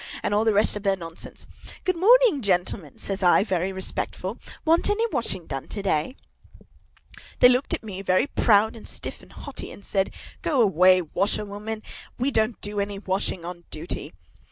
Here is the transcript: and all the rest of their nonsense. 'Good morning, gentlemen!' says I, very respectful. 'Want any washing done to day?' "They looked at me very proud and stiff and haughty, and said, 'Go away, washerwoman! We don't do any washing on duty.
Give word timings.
and 0.23 0.33
all 0.33 0.43
the 0.43 0.51
rest 0.51 0.75
of 0.75 0.81
their 0.81 0.95
nonsense. 0.95 1.45
'Good 1.83 1.95
morning, 1.95 2.41
gentlemen!' 2.41 2.97
says 2.97 3.21
I, 3.21 3.43
very 3.43 3.71
respectful. 3.71 4.39
'Want 4.65 4.89
any 4.89 5.05
washing 5.11 5.45
done 5.45 5.67
to 5.67 5.83
day?' 5.83 6.15
"They 7.37 7.49
looked 7.49 7.75
at 7.75 7.83
me 7.83 8.01
very 8.01 8.25
proud 8.25 8.75
and 8.75 8.87
stiff 8.87 9.21
and 9.21 9.31
haughty, 9.31 9.71
and 9.71 9.85
said, 9.85 10.09
'Go 10.41 10.59
away, 10.59 11.03
washerwoman! 11.03 11.83
We 12.17 12.31
don't 12.31 12.59
do 12.61 12.79
any 12.79 12.97
washing 12.97 13.45
on 13.45 13.65
duty. 13.69 14.11